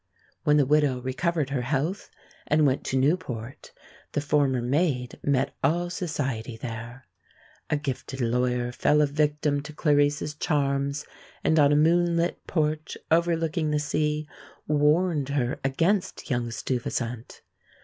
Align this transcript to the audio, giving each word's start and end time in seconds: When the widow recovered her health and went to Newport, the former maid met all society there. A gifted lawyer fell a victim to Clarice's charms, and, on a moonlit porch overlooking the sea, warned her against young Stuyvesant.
When 0.45 0.57
the 0.57 0.65
widow 0.65 0.99
recovered 0.99 1.51
her 1.51 1.61
health 1.61 2.09
and 2.47 2.65
went 2.65 2.83
to 2.85 2.97
Newport, 2.97 3.71
the 4.13 4.19
former 4.19 4.59
maid 4.59 5.19
met 5.21 5.55
all 5.63 5.91
society 5.91 6.57
there. 6.57 7.05
A 7.69 7.77
gifted 7.77 8.19
lawyer 8.19 8.71
fell 8.71 9.03
a 9.03 9.05
victim 9.05 9.61
to 9.61 9.71
Clarice's 9.73 10.33
charms, 10.33 11.05
and, 11.43 11.59
on 11.59 11.71
a 11.71 11.75
moonlit 11.75 12.47
porch 12.47 12.97
overlooking 13.11 13.69
the 13.69 13.77
sea, 13.77 14.27
warned 14.67 15.29
her 15.29 15.59
against 15.63 16.31
young 16.31 16.49
Stuyvesant. 16.49 17.43